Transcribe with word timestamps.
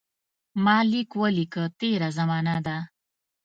ما 0.63 0.77
لیک 0.91 1.09
ولیکه 1.21 1.63
تېره 1.79 2.09
زمانه 2.17 2.55
ده. 2.65 2.77